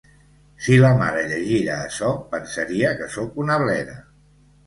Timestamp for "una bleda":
3.45-4.01